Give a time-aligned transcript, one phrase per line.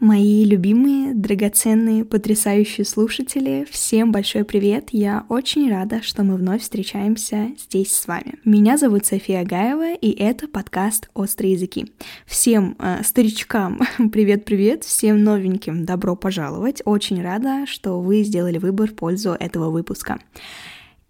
[0.00, 4.88] Мои любимые, драгоценные, потрясающие слушатели, всем большой привет!
[4.92, 8.36] Я очень рада, что мы вновь встречаемся здесь с вами.
[8.46, 11.92] Меня зовут София Гаева, и это подкаст «Острые языки».
[12.24, 16.80] Всем э, старичкам привет-привет, всем новеньким добро пожаловать.
[16.86, 20.18] Очень рада, что вы сделали выбор в пользу этого выпуска.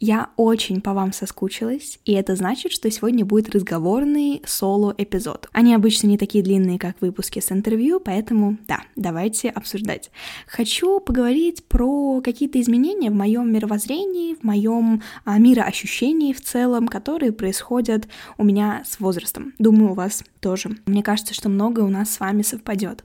[0.03, 5.51] Я очень по вам соскучилась, и это значит, что сегодня будет разговорный соло-эпизод.
[5.53, 10.11] Они обычно не такие длинные, как выпуски с интервью, поэтому да, давайте обсуждать.
[10.47, 17.33] Хочу поговорить про какие-то изменения в моем мировоззрении, в моем а, мироощущении в целом, которые
[17.33, 18.09] происходят
[18.39, 19.53] у меня с возрастом.
[19.59, 20.79] Думаю, у вас тоже.
[20.87, 23.05] Мне кажется, что многое у нас с вами совпадет.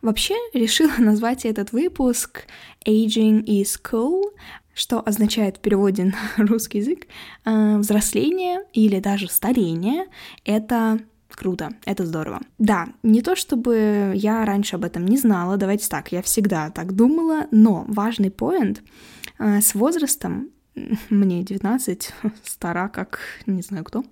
[0.00, 2.46] Вообще, решила назвать этот выпуск
[2.86, 4.32] Aging is Cool,
[4.74, 7.06] что означает в переводе на русский язык
[7.44, 10.06] э, взросление или даже старение—
[10.44, 12.40] это круто, это здорово.
[12.58, 16.94] Да, не то чтобы я раньше об этом не знала, давайте так, я всегда так
[16.94, 18.82] думала, но важный поинт
[19.38, 20.50] э, с возрастом
[21.10, 22.12] мне 19,
[22.44, 24.04] стара как не знаю кто,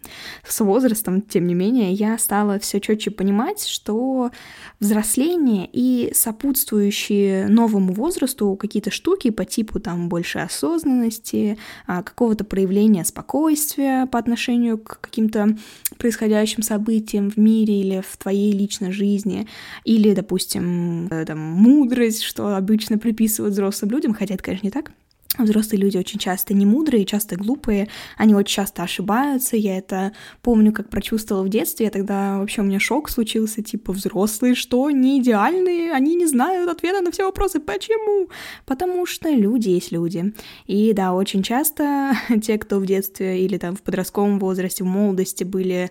[0.46, 4.30] с возрастом, тем не менее, я стала все четче понимать, что
[4.78, 13.04] взросление и сопутствующие новому возрасту какие-то штуки по типу там больше осознанности, а, какого-то проявления
[13.04, 15.56] спокойствия по отношению к каким-то
[15.96, 19.48] происходящим событиям в мире или в твоей личной жизни,
[19.84, 24.92] или, допустим, э, там, мудрость, что обычно приписывают взрослым людям, хотя это, конечно, не так,
[25.38, 29.56] Взрослые люди очень часто не мудрые, часто глупые, они очень часто ошибаются.
[29.56, 31.86] Я это помню, как прочувствовала в детстве.
[31.86, 36.68] Я тогда вообще у меня шок случился, типа взрослые что, не идеальные, они не знают
[36.68, 37.60] ответа на все вопросы.
[37.60, 38.28] Почему?
[38.66, 40.34] Потому что люди есть люди.
[40.66, 45.44] И да, очень часто те, кто в детстве или там в подростковом возрасте, в молодости
[45.44, 45.90] были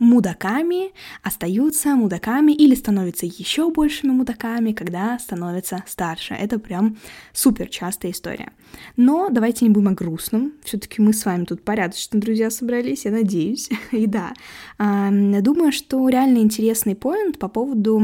[0.00, 6.34] мудаками, остаются мудаками или становятся еще большими мудаками, когда становятся старше.
[6.34, 6.96] Это прям
[7.32, 8.52] супер частая история.
[8.96, 10.54] Но давайте не будем о грустном.
[10.64, 13.68] Все-таки мы с вами тут порядочно, друзья, собрались, я надеюсь.
[13.92, 14.32] И да,
[14.78, 18.02] думаю, что реально интересный поинт по поводу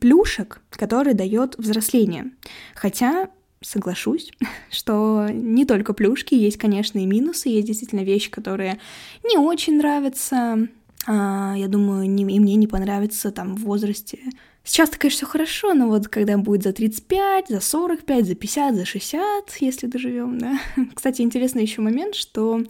[0.00, 2.30] плюшек, который дает взросление.
[2.74, 3.28] Хотя
[3.60, 4.32] соглашусь,
[4.70, 8.78] что не только плюшки, есть, конечно, и минусы, есть действительно вещи, которые
[9.22, 10.68] не очень нравятся,
[11.12, 14.18] я думаю, не, и мне не понравится там в возрасте.
[14.64, 18.84] Сейчас-то, конечно, все хорошо, но вот когда будет за 35, за 45, за 50, за
[18.84, 20.58] 60, если доживем, да.
[20.94, 22.62] Кстати, интересный еще момент, что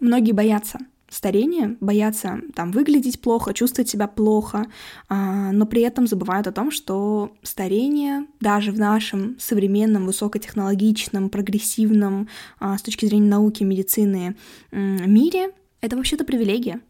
[0.00, 4.66] многие боятся старения, боятся там выглядеть плохо, чувствовать себя плохо,
[5.08, 12.28] а, но при этом забывают о том, что старение даже в нашем современном, высокотехнологичном, прогрессивном
[12.58, 14.36] а, с точки зрения науки, медицины
[14.72, 16.80] мире это вообще-то привилегия.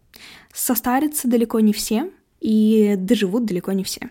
[0.53, 4.11] Состарятся далеко не все, и доживут далеко не все.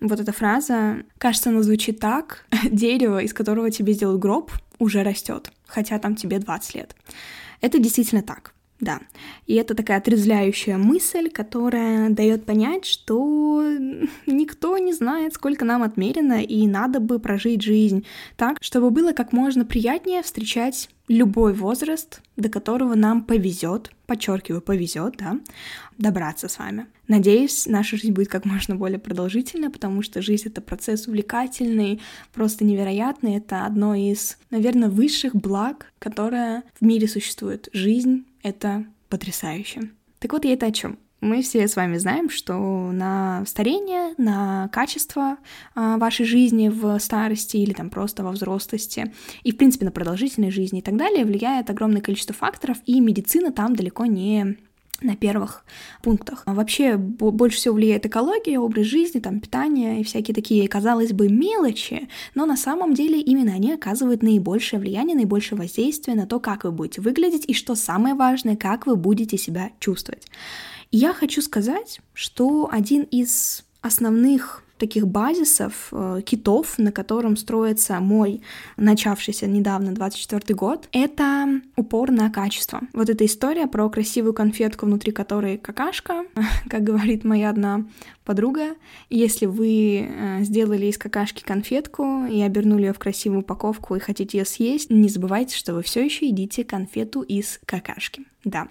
[0.00, 2.46] Вот эта фраза, кажется, она звучит так.
[2.70, 6.96] Дерево, из которого тебе сделают гроб, уже растет, хотя там тебе 20 лет.
[7.60, 8.54] Это действительно так.
[8.80, 9.00] Да.
[9.46, 13.64] И это такая отрезвляющая мысль, которая дает понять, что
[14.26, 18.06] никто не знает, сколько нам отмерено, и надо бы прожить жизнь
[18.36, 25.16] так, чтобы было как можно приятнее встречать любой возраст, до которого нам повезет, подчеркиваю, повезет,
[25.16, 25.40] да,
[25.96, 26.86] добраться с вами.
[27.08, 32.00] Надеюсь, наша жизнь будет как можно более продолжительной, потому что жизнь— это процесс увлекательный,
[32.34, 33.36] просто невероятный.
[33.36, 37.70] Это одно из, наверное, высших благ, которое в мире существует.
[37.72, 39.90] Жизнь— это потрясающе.
[40.18, 40.98] Так вот, я это о чем?
[41.20, 45.38] Мы все с вами знаем, что на старение, на качество
[45.74, 49.12] а, вашей жизни в старости или там просто во взрослости
[49.42, 53.50] и, в принципе, на продолжительной жизни и так далее влияет огромное количество факторов, и медицина
[53.50, 54.58] там далеко не
[55.00, 55.64] на первых
[56.02, 56.42] пунктах.
[56.46, 62.08] Вообще больше всего влияет экология, образ жизни, там, питание и всякие такие, казалось бы, мелочи,
[62.34, 66.72] но на самом деле именно они оказывают наибольшее влияние, наибольшее воздействие на то, как вы
[66.72, 70.26] будете выглядеть и, что самое важное, как вы будете себя чувствовать.
[70.90, 78.42] Я хочу сказать, что один из основных таких базисов, э, китов, на котором строится мой
[78.76, 82.80] начавшийся недавно 24 год, это упор на качество.
[82.92, 86.24] Вот эта история про красивую конфетку, внутри которой какашка,
[86.70, 87.84] как говорит моя одна
[88.24, 88.74] подруга.
[89.10, 94.38] Если вы э, сделали из какашки конфетку и обернули ее в красивую упаковку и хотите
[94.38, 98.24] ее съесть, не забывайте, что вы все еще едите конфету из какашки.
[98.44, 98.68] Да.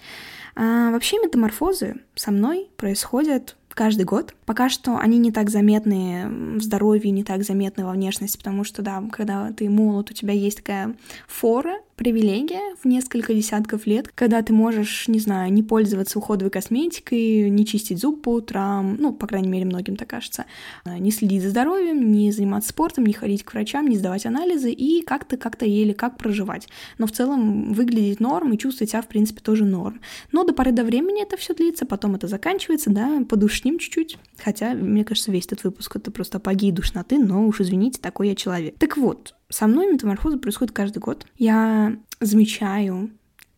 [0.56, 4.34] А, вообще метаморфозы со мной происходят каждый год.
[4.46, 8.82] Пока что они не так заметны в здоровье, не так заметны во внешности, потому что,
[8.82, 10.96] да, когда ты молод, у тебя есть такая
[11.28, 17.50] фора привилегия в несколько десятков лет, когда ты можешь, не знаю, не пользоваться уходовой косметикой,
[17.50, 20.46] не чистить зуб по утрам, ну, по крайней мере, многим так кажется,
[20.86, 24.72] а, не следить за здоровьем, не заниматься спортом, не ходить к врачам, не сдавать анализы
[24.72, 26.68] и как-то как-то еле как проживать.
[27.00, 30.00] Но в целом выглядеть норм и чувствовать себя, в принципе, тоже норм.
[30.32, 34.20] Но до поры до времени это все длится, потом это заканчивается, да, подушним чуть-чуть.
[34.38, 38.36] Хотя, мне кажется, весь этот выпуск это просто апогей душноты, но уж извините, такой я
[38.36, 38.78] человек.
[38.78, 41.26] Так вот, со мной метаморфоза происходит каждый год.
[41.38, 43.12] Я замечаю,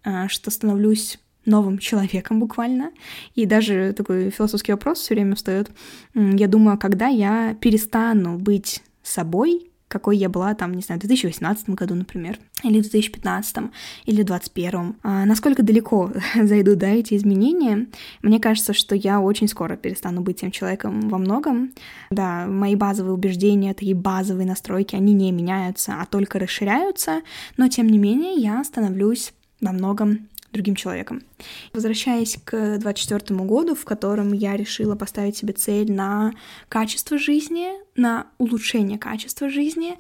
[0.04, 2.92] а, что становлюсь новым человеком буквально.
[3.36, 5.72] И даже такой философский вопрос все время встает.
[6.14, 11.70] Я думаю, когда я перестану быть собой, какой я была там, не знаю, в 2018
[11.72, 13.58] году, например, или в 2015,
[14.06, 14.96] или в 2021.
[15.04, 17.88] А насколько далеко зайдут, да, эти изменения,
[18.22, 21.74] мне кажется, что я очень скоро перестану быть тем человеком во многом.
[22.12, 27.22] Да, мои базовые убеждения, такие базовые настройки, они не меняются, а только расширяются,
[27.58, 31.22] но тем не менее я становлюсь во многом другим человеком.
[31.74, 36.34] Возвращаясь к 24 году, в котором я решила поставить себе цель на
[36.68, 39.98] качество жизни, на улучшение качества жизни,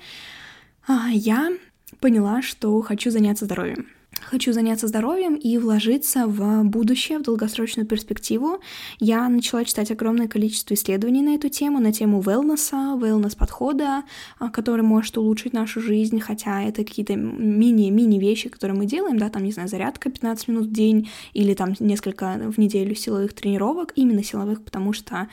[0.88, 1.52] а, я
[2.00, 3.88] поняла, что хочу заняться здоровьем.
[4.22, 8.60] Хочу заняться здоровьем и вложиться в будущее, в долгосрочную перспективу.
[9.00, 14.04] Я начала читать огромное количество исследований на эту тему, на тему wellness, wellness-подхода,
[14.38, 19.30] а, который может улучшить нашу жизнь, хотя это какие-то мини-мини вещи, которые мы делаем, да,
[19.30, 23.94] там, не знаю, зарядка 15 минут в день или там несколько в неделю силовых тренировок,
[23.96, 25.28] именно силовых, потому что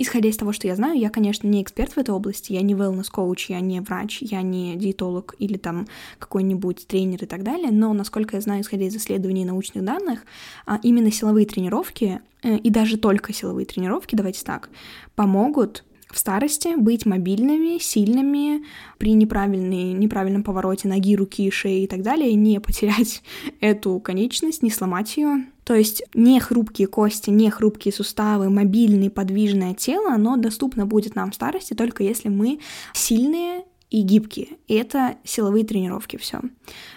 [0.00, 2.74] Исходя из того, что я знаю, я, конечно, не эксперт в этой области, я не
[2.74, 5.88] wellness-коуч, я не врач, я не диетолог или там
[6.20, 10.24] какой-нибудь тренер и так далее, но, насколько я знаю, исходя из исследований и научных данных,
[10.66, 14.70] а, именно силовые тренировки, э, и даже только силовые тренировки, давайте так,
[15.16, 18.64] помогут в старости быть мобильными, сильными,
[18.98, 23.22] при неправильной, неправильном повороте ноги, руки, шеи и так далее, не потерять
[23.60, 25.44] эту конечность, не сломать ее.
[25.68, 31.30] То есть не хрупкие кости, не хрупкие суставы, мобильное, подвижное тело, оно доступно будет нам
[31.30, 32.60] в старости только если мы
[32.94, 34.48] сильные и гибкие.
[34.66, 36.40] И это силовые тренировки, все.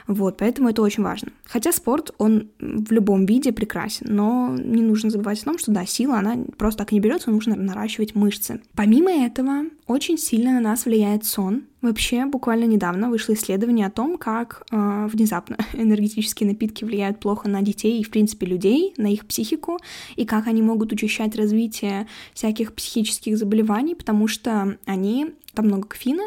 [0.07, 1.33] Вот, поэтому это очень важно.
[1.44, 5.85] Хотя спорт, он в любом виде прекрасен, но не нужно забывать о том, что да,
[5.85, 8.62] сила, она просто так не берется, нужно наращивать мышцы.
[8.73, 11.63] Помимо этого, очень сильно на нас влияет сон.
[11.81, 17.62] Вообще, буквально недавно вышло исследование о том, как э, внезапно энергетические напитки влияют плохо на
[17.62, 19.80] детей и, в принципе, людей, на их психику,
[20.16, 26.24] и как они могут учащать развитие всяких психических заболеваний, потому что они там много кофеина,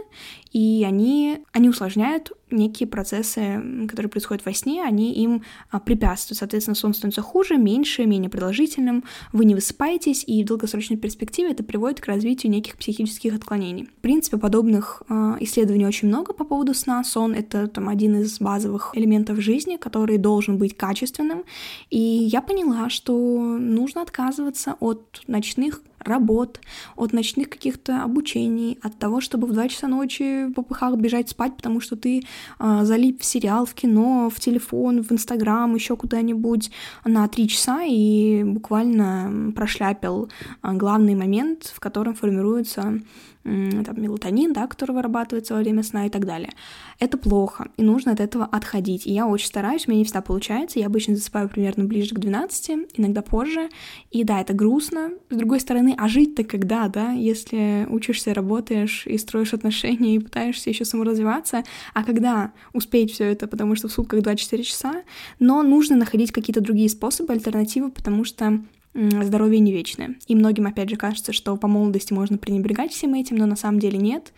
[0.52, 6.38] и они, они усложняют некие процессы, которые происходят во сне, они им а, препятствуют.
[6.38, 11.64] Соответственно, сон становится хуже, меньше, менее продолжительным, вы не высыпаетесь, и в долгосрочной перспективе это
[11.64, 13.86] приводит к развитию неких психических отклонений.
[13.86, 17.04] В принципе, подобных э, исследований очень много по поводу сна.
[17.04, 21.44] Сон— это там один из базовых элементов жизни, который должен быть качественным.
[21.90, 26.60] И я поняла, что нужно отказываться от ночных работ,
[26.96, 31.56] от ночных каких-то обучений, от того, чтобы в 2 часа ночи в попыхах бежать спать,
[31.56, 32.22] потому что ты
[32.58, 36.70] э, залип в сериал, в кино, в телефон, в Инстаграм, еще куда-нибудь
[37.04, 40.28] на 3 часа и буквально прошляпил
[40.62, 43.00] э, главный момент, в котором формируется
[43.44, 46.50] там, мелатонин, да, который вырабатывается во время сна и так далее.
[46.98, 49.06] Это плохо, и нужно от этого отходить.
[49.06, 50.78] И я очень стараюсь, у меня не всегда получается.
[50.78, 53.68] Я обычно засыпаю примерно ближе к 12, иногда позже.
[54.10, 55.10] И да, это грустно.
[55.28, 60.70] С другой стороны, а жить-то когда, да, если учишься, работаешь и строишь отношения и пытаешься
[60.70, 65.02] еще саморазвиваться, а когда успеть все это, потому что в сутках 24 часа,
[65.38, 68.60] но нужно находить какие-то другие способы, альтернативы, потому что
[68.94, 70.16] здоровье не вечное.
[70.28, 73.80] И многим, опять же, кажется, что по молодости можно пренебрегать всем этим, но на самом
[73.80, 74.32] деле нет.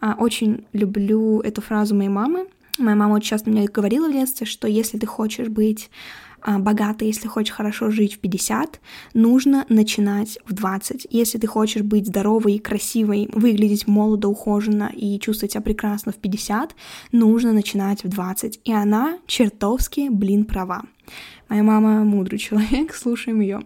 [0.00, 2.46] А, очень люблю эту фразу моей мамы.
[2.78, 5.90] Моя мама очень часто мне говорила в детстве, что если ты хочешь быть
[6.40, 8.80] а, богатой, если хочешь хорошо жить в 50,
[9.14, 11.06] нужно начинать в 20.
[11.10, 16.74] Если ты хочешь быть здоровой, красивой, выглядеть молодо, ухоженно и чувствовать себя прекрасно в 50,
[17.12, 18.60] нужно начинать в 20.
[18.64, 20.82] И она чертовски, блин, права.
[21.48, 23.62] Моя мама мудрый человек, слушаем ее.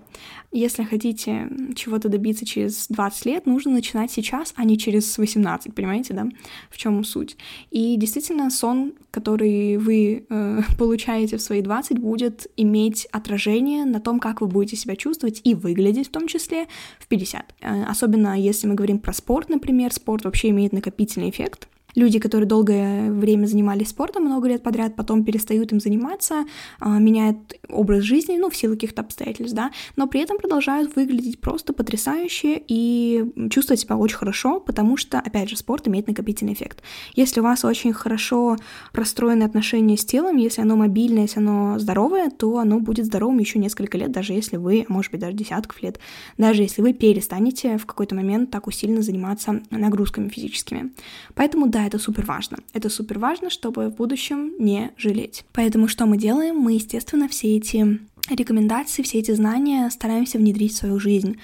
[0.53, 6.13] Если хотите чего-то добиться через 20 лет, нужно начинать сейчас, а не через 18, понимаете,
[6.13, 6.29] да?
[6.71, 7.39] В чем суть?
[7.71, 14.21] И действительно, сон, который вы э, получаете в свои 20, будет иметь отражение на том,
[14.21, 16.67] как вы будете себя чувствовать и выглядеть в том числе
[16.99, 17.55] в 50.
[17.63, 22.49] Э, особенно если мы говорим про спорт, например, спорт вообще имеет накопительный эффект Люди, которые
[22.49, 26.45] долгое время занимались спортом, много лет подряд, потом перестают им заниматься,
[26.81, 31.41] а, меняют образ жизни, ну, в силу каких-то обстоятельств, да, но при этом продолжают выглядеть
[31.41, 36.83] просто потрясающе и чувствовать себя очень хорошо, потому что, опять же, спорт имеет накопительный эффект.
[37.15, 38.57] Если у вас очень хорошо
[38.93, 43.59] простроены отношения с телом, если оно мобильное, если оно здоровое, то оно будет здоровым еще
[43.59, 45.99] несколько лет, даже если вы, может быть, даже десятков лет,
[46.39, 50.93] даже если вы перестанете в какой-то момент так усиленно заниматься нагрузками физическими.
[51.35, 52.59] Поэтому, да, это супер важно.
[52.73, 55.45] Это супер важно, чтобы в будущем не жалеть.
[55.53, 56.57] Поэтому что мы делаем?
[56.57, 61.39] Мы, естественно, все эти рекомендации, все эти знания стараемся внедрить в свою жизнь.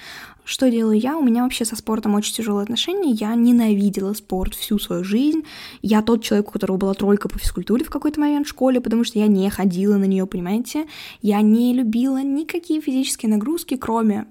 [0.45, 1.15] Что делаю я?
[1.15, 3.11] У меня вообще со спортом очень тяжелые отношения.
[3.11, 5.43] Я ненавидела спорт всю сву жизнь.
[5.83, 9.03] Я тот человек, у которого была тройка по физкультуре в какой-то момент в школе, потому
[9.03, 10.87] что я не ходила на нее, понимаете?
[11.21, 14.25] Я не любила никакие физические нагрузки, кроме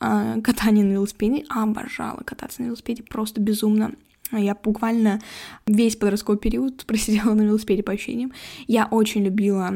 [0.00, 1.44] э, катания на велосипеде.
[1.48, 3.92] Обожала кататься на велосипеде просто безумно.
[4.32, 5.20] Я буквально
[5.66, 8.32] весь подростковый период просидела на велосипеде по ощущениям.
[8.66, 9.72] Я очень любила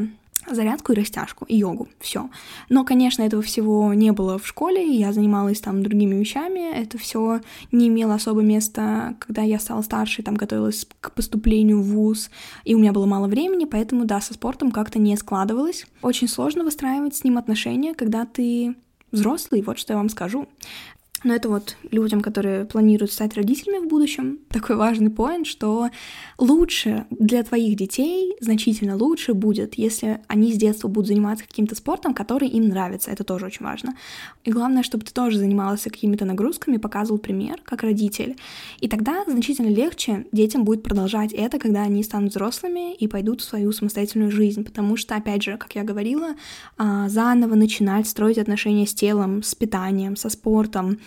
[0.51, 2.29] зарядку и растяжку, и йогу, все.
[2.69, 7.41] Но, конечно, этого всего не было в школе, я занималась там другими вещами, это все
[7.73, 12.31] не имело особо места, когда я стала старше, там готовилась к поступлению в ВУЗ,
[12.65, 15.87] и у меня было мало времени, поэтому, да, со спортом как-то не складывалось.
[16.03, 18.75] Очень сложно выстраивать с ним отношения, когда ты
[19.13, 20.49] взрослый, вот что я вам скажу.
[21.25, 25.89] Но это вот людям, которые планируют стать родителями в будущем, такой важный поинт, что
[26.39, 32.13] лучше для твоих детей, значительно лучше будет, если они с детства будут заниматься каким-то спортом,
[32.13, 33.11] который им нравится.
[33.11, 33.97] Это тоже очень важно.
[34.45, 38.37] И главное, чтобы ты тоже занимался какими-то нагрузками, показывал пример как родитель.
[38.81, 43.45] И тогда значительно легче детям будет продолжать это, когда они станут взрослыми и пойдут в
[43.45, 44.63] свою самостоятельную жизнь.
[44.63, 46.35] Потому что, опять же, как я говорила,
[46.77, 50.99] а, заново начинать строить отношения с телом, с питанием, со спортом,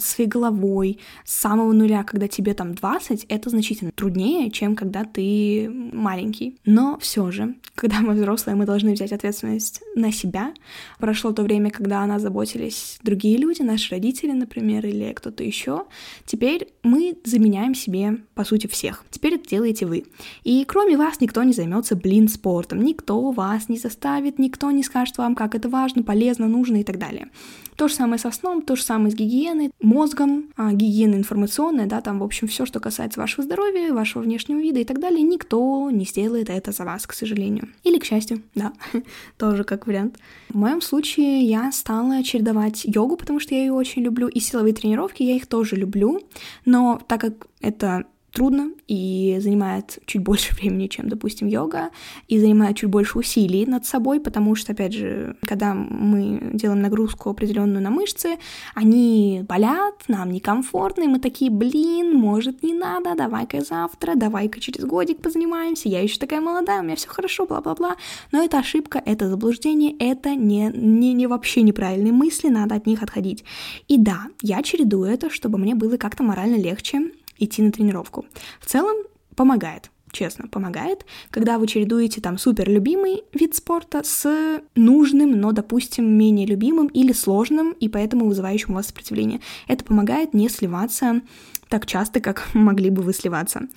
[0.00, 5.70] своей головой с самого нуля, когда тебе там 20, это значительно труднее, чем когда ты
[5.70, 6.58] маленький.
[6.64, 10.54] Но все же, когда мы взрослые, мы должны взять ответственность на себя.
[10.98, 15.84] Прошло то время, когда о нас заботились другие люди, наши родители, например, или кто-то еще.
[16.24, 19.04] Теперь мы заменяем себе, по сути, всех.
[19.10, 20.04] Теперь это делаете вы.
[20.42, 22.82] И кроме вас никто не займется, блин, спортом.
[22.82, 26.98] Никто вас не заставит, никто не скажет вам, как это важно, полезно, нужно и так
[26.98, 27.28] далее.
[27.76, 32.00] То же самое со сном, то же самое с гигиеной, мозгом, а, гигиена информационная, да,
[32.00, 35.90] там, в общем, все, что касается вашего здоровья, вашего внешнего вида и так далее, никто
[35.90, 37.68] не сделает это за вас, к сожалению.
[37.84, 38.72] Или к счастью, да,
[39.38, 40.18] тоже как вариант.
[40.48, 44.74] В моем случае я стала чередовать йогу, потому что я ее очень люблю, и силовые
[44.74, 46.20] тренировки, я их тоже люблю,
[46.64, 48.06] но так как это
[48.36, 51.88] трудно и занимает чуть больше времени, чем, допустим, йога,
[52.28, 57.30] и занимает чуть больше усилий над собой, потому что, опять же, когда мы делаем нагрузку
[57.30, 58.36] определенную на мышцы,
[58.74, 64.84] они болят, нам некомфортно, и мы такие, блин, может, не надо, давай-ка завтра, давай-ка через
[64.84, 67.96] годик позанимаемся, я еще такая молодая, у меня все хорошо, бла-бла-бла.
[68.32, 73.02] Но это ошибка, это заблуждение, это не, не, не вообще неправильные мысли, надо от них
[73.02, 73.44] отходить.
[73.88, 78.26] И да, я чередую это, чтобы мне было как-то морально легче, идти на тренировку.
[78.60, 78.96] В целом
[79.34, 86.06] помогает честно, помогает, когда вы чередуете там супер любимый вид спорта с нужным, но, допустим,
[86.06, 89.40] менее любимым или сложным, и поэтому вызывающим у вас сопротивление.
[89.68, 91.20] Это помогает не сливаться
[91.68, 93.68] так часто, как могли бы вы сливаться.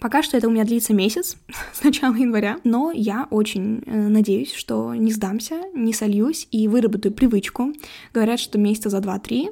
[0.00, 1.36] Пока что это у меня длится месяц,
[1.72, 7.12] с начала января, но я очень э, надеюсь, что не сдамся, не сольюсь и выработаю
[7.12, 7.72] привычку.
[8.14, 9.50] Говорят, что месяца за 2-3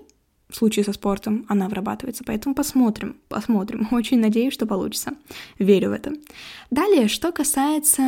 [0.51, 2.25] в случае со спортом она вырабатывается.
[2.25, 3.89] Поэтому посмотрим, посмотрим.
[3.93, 5.13] Очень надеюсь, что получится.
[5.59, 6.13] Верю в это.
[6.71, 8.03] Далее, что касается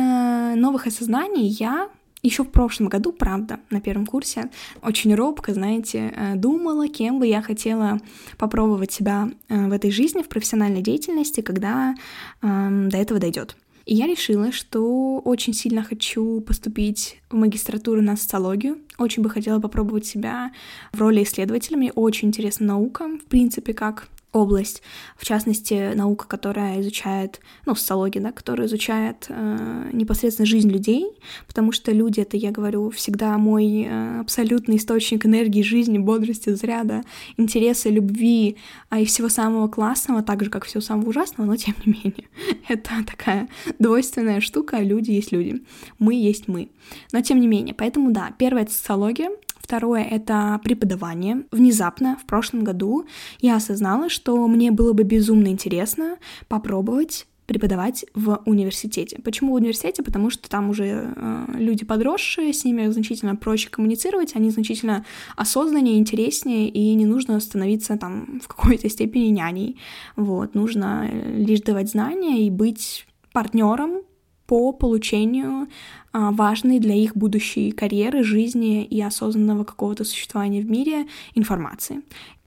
[0.55, 1.89] новых осознаний, я
[2.23, 4.49] еще в прошлом году, правда, на первом курсе,
[4.81, 7.99] очень робко, знаете, э, думала, кем бы я хотела
[8.37, 11.93] попробовать себя э, в этой жизни, в профессиональной деятельности, когда
[12.41, 13.57] э, до этого дойдет.
[13.85, 18.77] И я решила, что очень сильно хочу поступить в магистратуру на социологию.
[18.97, 20.51] Очень бы хотела попробовать себя
[20.93, 21.77] в роли исследователя.
[21.77, 24.81] Мне очень интересна наука, в принципе, как область,
[25.15, 31.05] в частности, наука, которая изучает, ну, социология, да, которая изучает э, непосредственно жизнь людей,
[31.47, 37.03] потому что люди, это, я говорю, всегда мой э, абсолютный источник энергии, жизни, бодрости, заряда,
[37.37, 38.57] интереса, любви,
[38.89, 42.27] а и всего самого классного, так же, как всего самого ужасного, но тем не менее.
[42.67, 43.47] это такая
[43.77, 45.61] двойственная штука, люди есть люди,
[45.99, 46.69] мы есть мы.
[47.11, 49.29] Но тем не менее, поэтому, да, первая— это социология,
[49.63, 51.45] Второе— это преподавание.
[51.51, 53.05] Внезапно, в прошлом году,
[53.39, 56.17] я осознала, что мне было бы безумно интересно
[56.49, 59.19] попробовать преподавать в университете.
[59.23, 60.03] Почему в университете?
[60.03, 65.05] Потому что там уже э, люди подросшие, с ними значительно проще коммуницировать, они значительно
[65.35, 69.77] осознаннее, интереснее, и не нужно становиться там в какой-то степени няней.
[70.15, 74.02] Вот, нужно э, лишь давать знания и быть партнером
[74.45, 75.67] по получению
[76.11, 82.01] а, важной для их будущей карьеры, жизни и осознанного какого-то существования в мире информации.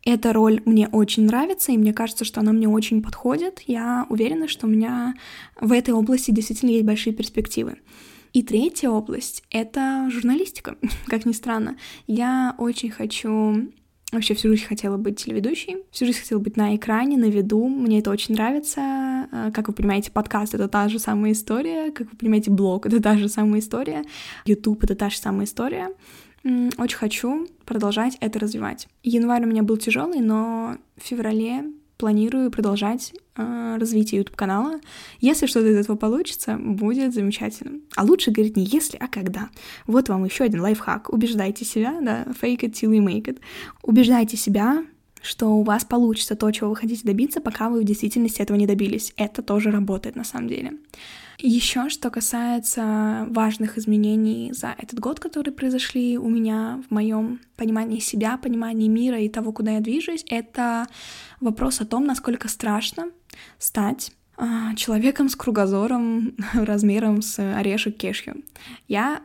[0.05, 3.62] Эта роль мне очень нравится, и мне кажется, что она мне очень подходит.
[3.67, 5.15] Я уверена, что у меня
[5.61, 7.79] в этой области действительно есть большие перспективы.
[8.33, 10.76] И третья область— это журналистика,
[11.07, 11.76] как ни странно.
[12.07, 13.73] Я очень хочу
[14.12, 17.66] Вообще всю жизнь хотела быть телеведущей, всю жизнь хотела быть на экране, на виду.
[17.66, 18.80] Мне это очень нравится.
[18.80, 21.90] А, как вы понимаете, подкаст— это та же самая история.
[21.90, 24.04] Как вы понимаете, блог— это та же самая история.
[24.44, 25.88] YouTube— это та же самая история.
[26.44, 28.86] Очень хочу продолжать это развивать.
[29.02, 31.64] Январь у меня был тяжелый, но в феврале
[31.97, 34.81] планирую продолжать э, развитие YouTube канала.
[35.21, 37.81] Если что-то из этого получится, будет замечательно.
[37.97, 39.50] А лучше говорить не если, а когда.
[39.87, 41.12] Вот вам еще один лайфхак.
[41.12, 43.41] Убеждайте себя, да, fake it till you make it.
[43.83, 44.85] Убеждайте себя,
[45.23, 48.67] что у вас получится то, чего вы хотите добиться, пока вы в действительности этого не
[48.67, 49.12] добились.
[49.17, 50.75] Это тоже работает на самом деле.
[51.38, 58.00] Еще что касается важных изменений за этот год, которые произошли у меня в моем понимании
[58.00, 60.87] себя, понимании мира и того, куда я движусь, это
[61.40, 63.11] вопрос о том, насколько страшно
[63.59, 68.43] стать а, человеком с кругозором размером с орешек кешью.
[68.88, 69.23] Я,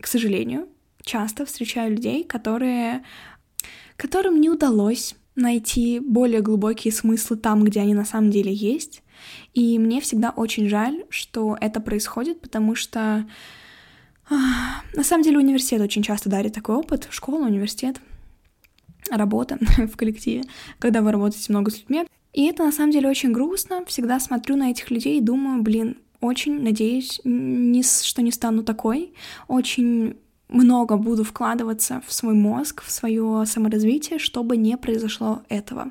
[0.00, 0.68] к сожалению,
[1.02, 3.04] часто встречаю людей, которые,
[3.96, 9.02] которым не удалось найти более глубокие смыслы там, где они на самом деле есть.
[9.54, 13.26] И мне всегда очень жаль, что это происходит, потому что
[14.30, 18.00] на самом деле университет очень часто дарит такой опыт, школа, университет,
[19.10, 20.44] работа в коллективе,
[20.78, 22.06] когда вы работаете много с людьми.
[22.34, 23.84] И это на самом деле очень грустно.
[23.86, 29.14] Всегда смотрю на этих людей и думаю, блин, очень надеюсь, не, что не стану такой.
[29.46, 30.16] Очень
[30.48, 35.90] много буду вкладываться в свой мозг, в свое саморазвитие, чтобы не произошло этого.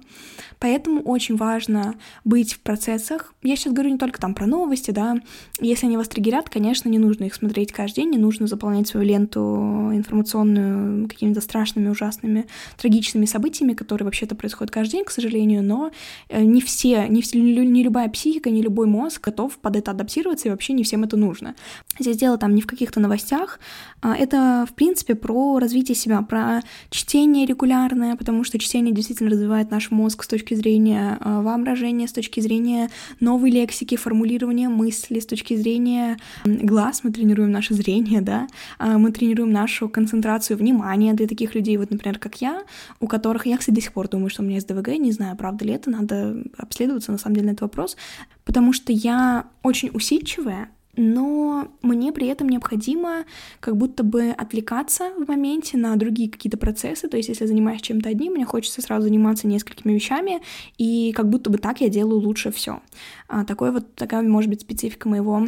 [0.59, 3.33] Поэтому очень важно быть в процессах.
[3.43, 5.17] Я сейчас говорю не только там про новости, да.
[5.61, 9.05] Если они вас триггерят, конечно, не нужно их смотреть каждый день, не нужно заполнять свою
[9.05, 12.47] ленту информационную какими-то страшными, ужасными,
[12.77, 15.91] трагичными событиями, которые вообще-то происходят каждый день, к сожалению, но
[16.29, 20.47] э, не все, не, все, не любая психика, не любой мозг готов под это адаптироваться,
[20.47, 21.55] и вообще не всем это нужно.
[21.99, 23.59] Здесь дело там не в каких-то новостях,
[24.01, 29.91] это, в принципе, про развитие себя, про чтение регулярное, потому что чтение действительно развивает наш
[29.91, 32.89] мозг с точки точки зрения а, воображения, с точки зрения
[33.19, 37.01] новой лексики, формулирования мысли, с точки зрения глаз.
[37.03, 38.47] Мы тренируем наше зрение, да,
[38.79, 42.63] а, мы тренируем нашу концентрацию внимания для таких людей, вот, например, как я,
[42.99, 45.35] у которых, я, кстати, до сих пор думаю, что у меня есть ДВГ, не знаю,
[45.35, 47.97] правда ли это, надо обследоваться, на самом деле, на этот вопрос,
[48.45, 53.25] потому что я очень усидчивая, но мне при этом необходимо
[53.59, 58.09] как будто бы отвлекаться в моменте на другие какие-то процессы, то есть если занимаюсь чем-то
[58.09, 60.41] одним, мне хочется сразу заниматься несколькими вещами,
[60.77, 62.81] и как будто бы так я делаю лучше все.
[63.27, 65.47] А, такой вот такая может быть специфика моего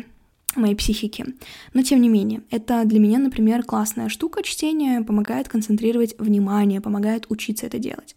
[0.56, 1.26] моей психики.
[1.74, 7.26] Но тем не менее, это для меня, например, классная штука чтения, помогает концентрировать внимание, помогает
[7.30, 8.16] учиться это делать.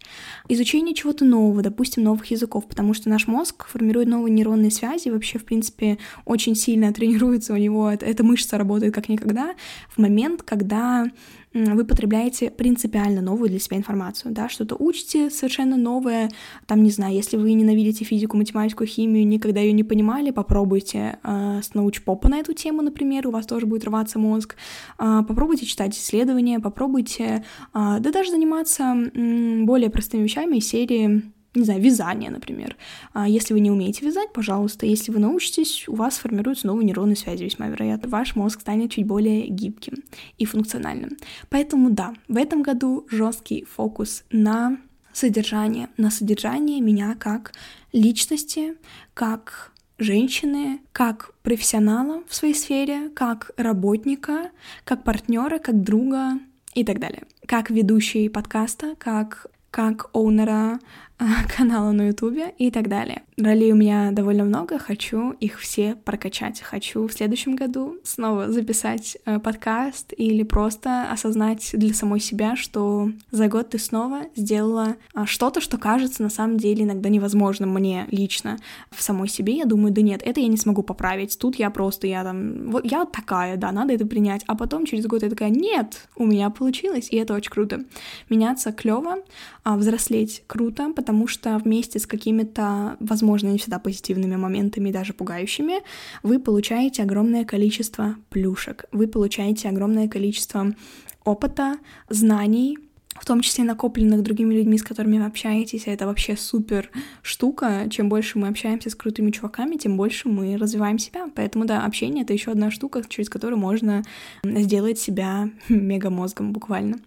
[0.49, 5.39] Изучение чего-то нового, допустим, новых языков, потому что наш мозг формирует новые нейронные связи, вообще,
[5.39, 9.55] в принципе, очень сильно тренируется у него, эта мышца работает как никогда
[9.89, 11.07] в момент, когда
[11.53, 16.31] вы потребляете принципиально новую для себя информацию, да, что-то учите совершенно новое,
[16.65, 21.61] там, не знаю, если вы ненавидите физику, математику, химию, никогда ее не понимали, попробуйте э,
[21.61, 24.55] с научпопа на эту тему, например, у вас тоже будет рваться мозг,
[24.99, 31.21] э, попробуйте читать исследования, попробуйте, э, да даже заниматься э, более простыми вещами из серии
[31.55, 32.75] не знаю, вязание, например.
[33.13, 37.15] А если вы не умеете вязать, пожалуйста, если вы научитесь, у вас формируются новые нейронные
[37.15, 38.09] связи, весьма вероятно.
[38.09, 40.03] Ваш мозг станет чуть более гибким
[40.37, 41.17] и функциональным.
[41.49, 44.77] Поэтому да, в этом году жесткий фокус на
[45.13, 47.53] содержание, на содержание меня как
[47.91, 48.75] личности,
[49.13, 54.49] как женщины, как профессионала в своей сфере, как работника,
[54.85, 56.39] как партнера, как друга
[56.73, 57.23] и так далее.
[57.45, 60.79] Как ведущий подкаста, как как оунера
[61.57, 63.21] канала на ютубе и так далее.
[63.37, 66.61] Ролей у меня довольно много, хочу их все прокачать.
[66.61, 73.09] Хочу в следующем году снова записать э, подкаст или просто осознать для самой себя, что
[73.31, 78.05] за год ты снова сделала э, что-то, что кажется на самом деле иногда невозможным мне
[78.11, 78.57] лично
[78.91, 79.57] в самой себе.
[79.57, 81.37] Я думаю, да нет, это я не смогу поправить.
[81.39, 84.43] Тут я просто, я там, вот я такая, да, надо это принять.
[84.45, 87.83] А потом через год я такая, нет, у меня получилось, и это очень круто.
[88.29, 89.17] Меняться клево,
[89.63, 95.75] а взрослеть круто, потому что вместе с какими-то, возможно, не всегда позитивными моментами, даже пугающими,
[96.23, 100.75] вы получаете огромное количество плюшек, вы получаете огромное количество
[101.23, 101.75] опыта,
[102.09, 102.77] знаний,
[103.15, 105.83] в том числе накопленных другими людьми, с которыми вы общаетесь.
[105.85, 106.89] Это вообще супер
[107.21, 107.87] штука.
[107.89, 111.29] Чем больше мы общаемся с крутыми чуваками, тем больше мы развиваем себя.
[111.35, 114.03] Поэтому, да, общение— это еще одна штука, через которую можно
[114.43, 116.97] сделать себя мегамозгом буквально.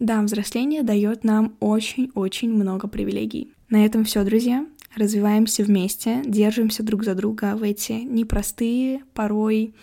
[0.00, 3.52] Да, взросление дает нам очень-очень много привилегий.
[3.68, 4.66] На этом все, друзья.
[4.96, 9.74] Развиваемся вместе, держимся друг за друга в эти непростые, порой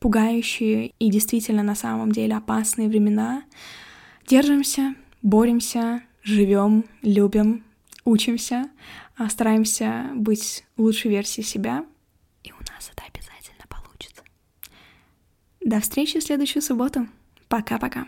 [0.00, 3.44] пугающие и действительно на самом деле опасные времена.
[4.26, 7.64] Держимся, боремся, живем, любим,
[8.04, 8.68] учимся,
[9.16, 11.84] а стараемся быть лучшей версией себя,
[12.42, 14.22] и у нас это обязательно получится.
[15.60, 17.06] До встречи в следующую субботу.
[17.48, 18.06] Пока-пока.